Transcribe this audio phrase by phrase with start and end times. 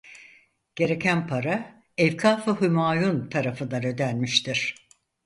[0.75, 4.75] Gereken para Evkaf-ı Hümayun tarafından ödenmiştir.